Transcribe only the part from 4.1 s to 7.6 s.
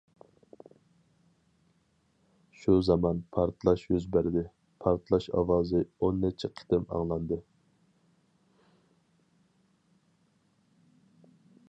بەردى، پارتلاش ئاۋازى ئون نەچچە قېتىم ئاڭلاندى.